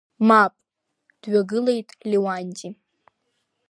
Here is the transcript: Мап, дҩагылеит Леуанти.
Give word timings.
Мап, 0.27 0.53
дҩагылеит 1.21 1.89
Леуанти. 2.09 2.67